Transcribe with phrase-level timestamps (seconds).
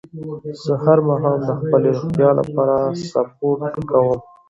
[0.63, 2.75] زه هر ماښام د خپلې روغتیا لپاره
[3.09, 4.19] سپورت کووم